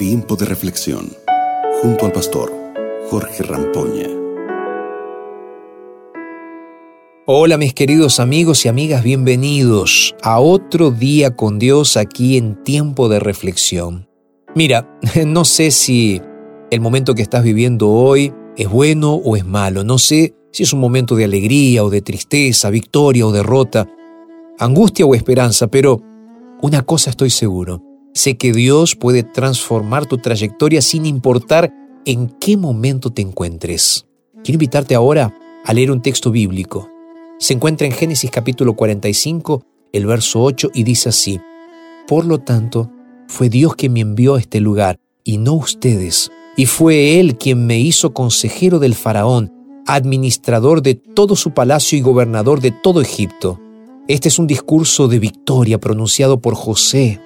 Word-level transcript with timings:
Tiempo 0.00 0.34
de 0.34 0.46
reflexión 0.46 1.12
junto 1.82 2.06
al 2.06 2.12
pastor 2.12 2.50
Jorge 3.10 3.42
Rampoña. 3.42 4.08
Hola 7.26 7.58
mis 7.58 7.74
queridos 7.74 8.18
amigos 8.18 8.64
y 8.64 8.70
amigas, 8.70 9.04
bienvenidos 9.04 10.14
a 10.22 10.40
otro 10.40 10.90
día 10.90 11.36
con 11.36 11.58
Dios 11.58 11.98
aquí 11.98 12.38
en 12.38 12.64
Tiempo 12.64 13.10
de 13.10 13.20
reflexión. 13.20 14.08
Mira, 14.54 14.88
no 15.26 15.44
sé 15.44 15.70
si 15.70 16.22
el 16.70 16.80
momento 16.80 17.14
que 17.14 17.20
estás 17.20 17.44
viviendo 17.44 17.90
hoy 17.90 18.32
es 18.56 18.70
bueno 18.70 19.16
o 19.16 19.36
es 19.36 19.44
malo, 19.44 19.84
no 19.84 19.98
sé 19.98 20.34
si 20.50 20.62
es 20.62 20.72
un 20.72 20.80
momento 20.80 21.14
de 21.14 21.24
alegría 21.24 21.84
o 21.84 21.90
de 21.90 22.00
tristeza, 22.00 22.70
victoria 22.70 23.26
o 23.26 23.32
derrota, 23.32 23.86
angustia 24.58 25.04
o 25.04 25.14
esperanza, 25.14 25.66
pero 25.66 26.00
una 26.62 26.80
cosa 26.84 27.10
estoy 27.10 27.28
seguro, 27.28 27.89
sé 28.14 28.36
que 28.36 28.52
Dios 28.52 28.96
puede 28.96 29.22
transformar 29.22 30.06
tu 30.06 30.18
trayectoria 30.18 30.82
sin 30.82 31.06
importar 31.06 31.72
en 32.04 32.28
qué 32.40 32.56
momento 32.56 33.10
te 33.10 33.22
encuentres. 33.22 34.06
Quiero 34.42 34.56
invitarte 34.56 34.94
ahora 34.94 35.34
a 35.64 35.72
leer 35.72 35.90
un 35.90 36.02
texto 36.02 36.30
bíblico. 36.30 36.88
Se 37.38 37.54
encuentra 37.54 37.86
en 37.86 37.92
Génesis 37.92 38.30
capítulo 38.30 38.74
45, 38.74 39.62
el 39.92 40.06
verso 40.06 40.42
8, 40.42 40.70
y 40.74 40.82
dice 40.82 41.08
así, 41.08 41.40
Por 42.06 42.24
lo 42.24 42.38
tanto, 42.38 42.90
fue 43.28 43.48
Dios 43.48 43.76
quien 43.76 43.92
me 43.92 44.00
envió 44.00 44.34
a 44.34 44.40
este 44.40 44.60
lugar, 44.60 44.98
y 45.24 45.38
no 45.38 45.54
ustedes, 45.54 46.30
y 46.56 46.66
fue 46.66 47.20
Él 47.20 47.36
quien 47.36 47.66
me 47.66 47.78
hizo 47.78 48.12
consejero 48.12 48.78
del 48.78 48.94
faraón, 48.94 49.52
administrador 49.86 50.82
de 50.82 50.94
todo 50.94 51.36
su 51.36 51.52
palacio 51.52 51.98
y 51.98 52.02
gobernador 52.02 52.60
de 52.60 52.70
todo 52.70 53.00
Egipto. 53.00 53.60
Este 54.08 54.28
es 54.28 54.38
un 54.38 54.46
discurso 54.46 55.08
de 55.08 55.18
victoria 55.18 55.78
pronunciado 55.78 56.40
por 56.40 56.54
José. 56.54 57.20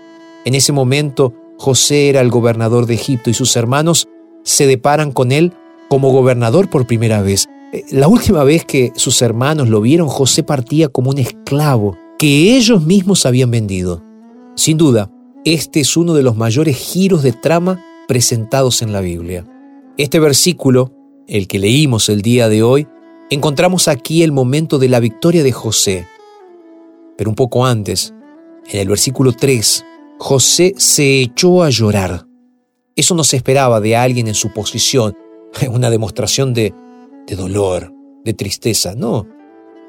En 0.44 0.54
ese 0.54 0.72
momento, 0.72 1.32
José 1.58 2.08
era 2.08 2.20
el 2.20 2.30
gobernador 2.30 2.86
de 2.86 2.94
Egipto 2.94 3.30
y 3.30 3.34
sus 3.34 3.56
hermanos 3.56 4.08
se 4.42 4.66
deparan 4.66 5.12
con 5.12 5.32
él 5.32 5.52
como 5.88 6.10
gobernador 6.10 6.68
por 6.68 6.86
primera 6.86 7.22
vez. 7.22 7.46
Eh, 7.72 7.84
la 7.90 8.08
última 8.08 8.44
vez 8.44 8.64
que 8.64 8.92
sus 8.96 9.22
hermanos 9.22 9.68
lo 9.68 9.80
vieron, 9.80 10.08
José 10.08 10.42
partía 10.42 10.88
como 10.88 11.10
un 11.10 11.18
esclavo 11.18 11.96
que 12.18 12.56
ellos 12.56 12.84
mismos 12.84 13.26
habían 13.26 13.50
vendido. 13.50 14.02
Sin 14.54 14.76
duda, 14.76 15.10
este 15.44 15.80
es 15.80 15.96
uno 15.96 16.14
de 16.14 16.22
los 16.22 16.36
mayores 16.36 16.76
giros 16.76 17.22
de 17.22 17.32
trama 17.32 17.82
presentados 18.06 18.82
en 18.82 18.92
la 18.92 19.00
Biblia. 19.00 19.46
Este 19.96 20.20
versículo, 20.20 20.92
el 21.26 21.48
que 21.48 21.58
leímos 21.58 22.08
el 22.08 22.22
día 22.22 22.48
de 22.48 22.62
hoy, 22.62 22.86
encontramos 23.30 23.88
aquí 23.88 24.22
el 24.22 24.32
momento 24.32 24.78
de 24.78 24.88
la 24.88 25.00
victoria 25.00 25.42
de 25.42 25.52
José. 25.52 26.06
Pero 27.16 27.30
un 27.30 27.36
poco 27.36 27.64
antes, 27.64 28.12
en 28.70 28.80
el 28.80 28.88
versículo 28.88 29.32
3, 29.32 29.84
José 30.18 30.74
se 30.76 31.20
echó 31.20 31.62
a 31.62 31.70
llorar. 31.70 32.26
Eso 32.96 33.14
no 33.14 33.24
se 33.24 33.36
esperaba 33.36 33.80
de 33.80 33.96
alguien 33.96 34.28
en 34.28 34.34
su 34.34 34.52
posición, 34.52 35.16
una 35.70 35.90
demostración 35.90 36.54
de, 36.54 36.72
de 37.26 37.36
dolor, 37.36 37.92
de 38.24 38.34
tristeza, 38.34 38.94
no, 38.94 39.26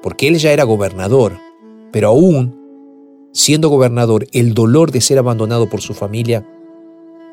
porque 0.02 0.28
él 0.28 0.38
ya 0.38 0.52
era 0.52 0.64
gobernador, 0.64 1.38
pero 1.92 2.10
aún 2.10 2.66
siendo 3.36 3.70
gobernador, 3.70 4.28
el 4.32 4.54
dolor 4.54 4.92
de 4.92 5.02
ser 5.02 5.18
abandonado 5.18 5.70
por 5.70 5.82
su 5.82 5.94
familia 5.94 6.48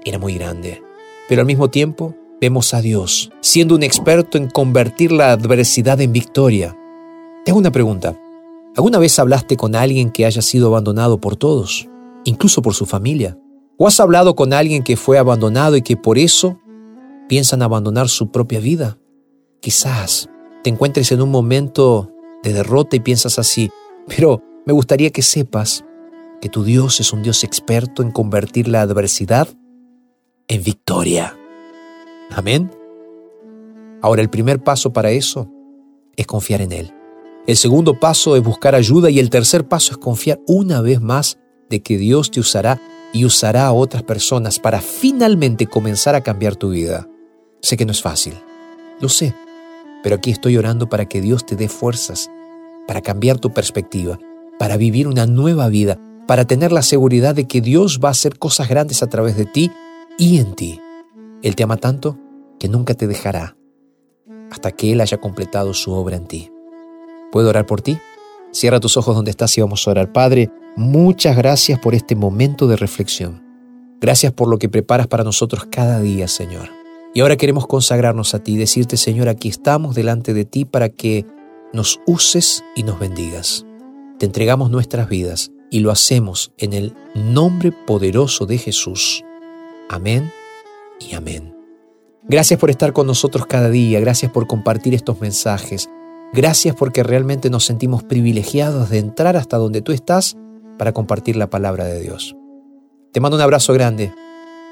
era 0.05 0.19
muy 0.19 0.35
grande. 0.35 0.83
Pero 1.29 1.43
al 1.43 1.47
mismo 1.47 1.71
tiempo, 1.71 2.15
vemos 2.41 2.75
a 2.75 2.83
Dios 2.83 3.31
siendo 3.41 3.77
un 3.77 3.85
experto 3.85 4.37
en 4.37 4.51
convertir 4.51 5.13
la 5.13 5.31
adversidad 5.31 6.01
en 6.01 6.13
victoria. 6.13 6.77
Tengo 7.45 7.59
una 7.59 7.71
pregunta. 7.71 8.19
¿Alguna 8.77 8.99
vez 8.99 9.19
hablaste 9.19 9.57
con 9.57 9.77
alguien 9.77 10.11
que 10.11 10.27
haya 10.27 10.43
sido 10.43 10.69
abandonado 10.69 11.21
por 11.21 11.37
todos, 11.37 11.89
incluso 12.25 12.63
por 12.63 12.75
su 12.75 12.87
familia? 12.87 13.39
¿O 13.79 13.87
has 13.87 14.01
hablado 14.01 14.35
con 14.35 14.53
alguien 14.53 14.83
que 14.83 14.97
fue 14.97 15.19
abandonado 15.19 15.77
y 15.77 15.83
que 15.83 15.97
por 15.97 16.19
eso 16.19 16.59
piensan 17.29 17.63
abandonar 17.63 18.09
su 18.09 18.31
propia 18.31 18.61
vida? 18.61 18.99
Quizás 19.61 20.29
te 20.63 20.71
encuentres 20.71 21.11
en 21.13 21.23
un 21.23 21.31
momento 21.31 22.11
de 22.43 22.53
derrota 22.53 22.97
y 22.97 23.01
piensas 23.01 23.39
así, 23.39 23.71
pero 24.07 24.43
me 24.67 24.73
gustaría 24.73 25.11
que 25.11 25.23
sepas 25.23 25.85
que 26.41 26.49
tu 26.49 26.65
Dios 26.65 27.01
es 27.01 27.13
un 27.13 27.23
Dios 27.23 27.45
experto 27.45 28.03
en 28.03 28.11
convertir 28.11 28.69
la 28.69 28.83
adversidad 28.83 29.49
en 30.49 30.63
victoria. 30.63 31.37
Amén. 32.31 32.71
Ahora 34.01 34.23
el 34.23 34.31
primer 34.31 34.63
paso 34.63 34.93
para 34.93 35.11
eso 35.11 35.49
es 36.17 36.27
confiar 36.27 36.61
en 36.61 36.73
Él. 36.73 36.95
El 37.47 37.57
segundo 37.57 37.99
paso 37.99 38.37
es 38.37 38.43
buscar 38.43 38.75
ayuda 38.75 39.11
y 39.11 39.19
el 39.19 39.31
tercer 39.31 39.67
paso 39.67 39.93
es 39.93 39.99
confiar 39.99 40.41
una 40.47 40.81
vez 40.81 41.01
más 41.01 41.39
de 41.73 41.83
que 41.83 41.97
Dios 41.97 42.31
te 42.31 42.39
usará 42.39 42.79
y 43.15 43.25
usará 43.25 43.67
a 43.67 43.73
otras 43.73 44.03
personas 44.03 44.59
para 44.59 44.83
finalmente 44.83 45.67
comenzar 45.67 46.15
a 46.15 46.21
cambiar 46.21 46.55
tu 46.55 46.69
vida. 46.69 47.09
Sé 47.63 47.79
que 47.79 47.87
no 47.87 47.93
es 47.93 48.03
fácil, 48.03 48.35
lo 49.01 49.09
sé, 49.09 49.35
pero 50.03 50.17
aquí 50.17 50.31
estoy 50.31 50.59
orando 50.59 50.91
para 50.91 51.07
que 51.07 51.23
Dios 51.23 51.47
te 51.47 51.57
dé 51.57 51.69
fuerzas, 51.69 52.31
para 52.87 53.01
cambiar 53.01 53.39
tu 53.39 53.55
perspectiva, 53.55 54.19
para 54.59 54.77
vivir 54.77 55.09
una 55.09 55.27
nueva 55.27 55.69
vida, 55.69 55.99
para 56.27 56.45
tener 56.45 56.73
la 56.73 56.83
seguridad 56.83 57.35
de 57.35 57.49
que 57.49 57.63
Dios 57.63 58.01
va 58.05 58.09
a 58.09 58.13
hacer 58.13 58.39
cosas 58.39 58.69
grandes 58.69 59.03
a 59.03 59.09
través 59.09 59.35
de 59.39 59.47
ti 59.47 59.71
y 60.19 60.39
en 60.39 60.55
ti. 60.55 60.79
Él 61.43 61.57
te 61.57 61.63
ama 61.63 61.79
tanto 61.79 62.19
que 62.61 62.69
nunca 62.69 62.93
te 62.93 63.07
dejará 63.07 63.57
hasta 64.51 64.73
que 64.73 64.93
Él 64.93 65.01
haya 65.01 65.17
completado 65.17 65.73
su 65.73 65.93
obra 65.93 66.17
en 66.17 66.27
ti. 66.27 66.53
¿Puedo 67.31 67.49
orar 67.49 67.65
por 67.65 67.81
ti? 67.81 67.99
Cierra 68.53 68.81
tus 68.81 68.97
ojos 68.97 69.17
donde 69.17 69.31
estás 69.31 69.57
y 69.57 69.63
vamos 69.63 69.87
a 69.87 69.91
orar. 69.91 70.13
Padre, 70.13 70.51
muchas 70.77 71.37
gracias 71.37 71.79
por 71.79 71.95
este 71.95 72.15
momento 72.15 72.67
de 72.67 72.77
reflexión. 72.77 73.43
Gracias 74.01 74.33
por 74.33 74.49
lo 74.49 74.59
que 74.59 74.69
preparas 74.69 75.07
para 75.07 75.25
nosotros 75.25 75.67
cada 75.71 76.01
día, 76.01 76.29
Señor. 76.29 76.69
Y 77.15 77.21
ahora 77.21 77.37
queremos 77.37 77.67
consagrarnos 77.67 78.35
a 78.35 78.41
ti 78.41 78.55
y 78.55 78.59
decirte, 78.59 78.97
Señor, 78.97 79.29
aquí 79.29 79.49
estamos 79.49 79.95
delante 79.95 80.35
de 80.35 80.45
ti 80.45 80.65
para 80.65 80.91
que 80.91 81.25
nos 81.73 82.01
uses 82.07 82.63
y 82.77 82.83
nos 82.83 82.99
bendigas. 82.99 83.65
Te 84.19 84.27
entregamos 84.27 84.71
nuestras 84.71 85.09
vidas 85.09 85.51
y 85.71 85.81
lo 85.81 85.91
hacemos 85.91 86.53
en 86.59 86.75
el 86.75 86.95
nombre 87.15 87.73
poderoso 87.73 88.45
de 88.45 88.59
Jesús. 88.59 89.25
Amén 89.89 90.31
y 91.01 91.15
amén. 91.15 91.57
Gracias 92.29 92.61
por 92.61 92.71
estar 92.71 92.93
con 92.93 93.07
nosotros 93.07 93.47
cada 93.47 93.71
día, 93.71 93.99
gracias 94.01 94.31
por 94.31 94.47
compartir 94.47 94.95
estos 94.95 95.21
mensajes. 95.21 95.89
Gracias 96.33 96.75
porque 96.75 97.03
realmente 97.03 97.51
nos 97.51 97.67
sentimos 97.67 98.03
privilegiados 98.03 98.89
de 98.89 98.99
entrar 98.99 99.37
hasta 99.37 99.59
donde 99.59 99.83
tú 99.83 99.93
estás 99.93 100.37
para 100.79 100.93
compartir 100.93 101.37
la 101.37 101.51
palabra 101.51 101.85
de 101.85 102.01
Dios. 102.01 102.35
Te 103.13 103.21
mando 103.21 103.37
un 103.37 103.43
abrazo 103.43 103.75
grande 103.75 104.15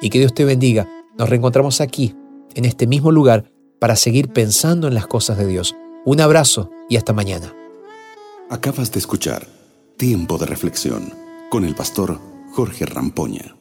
y 0.00 0.08
que 0.08 0.18
Dios 0.18 0.32
te 0.32 0.46
bendiga. 0.46 0.88
Nos 1.18 1.28
reencontramos 1.28 1.82
aquí, 1.82 2.14
en 2.54 2.64
este 2.64 2.86
mismo 2.86 3.12
lugar, 3.12 3.52
para 3.78 3.96
seguir 3.96 4.32
pensando 4.32 4.88
en 4.88 4.94
las 4.94 5.06
cosas 5.06 5.36
de 5.36 5.46
Dios. 5.46 5.76
Un 6.06 6.22
abrazo 6.22 6.70
y 6.88 6.96
hasta 6.96 7.12
mañana. 7.12 7.54
Acabas 8.48 8.90
de 8.92 8.98
escuchar 8.98 9.46
Tiempo 9.98 10.38
de 10.38 10.46
Reflexión 10.46 11.12
con 11.50 11.66
el 11.66 11.74
pastor 11.74 12.18
Jorge 12.52 12.86
Rampoña. 12.86 13.59